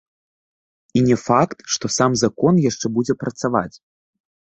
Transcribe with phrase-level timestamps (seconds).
[0.99, 3.73] І не факт, што сам закон яшчэ будзе працаваць.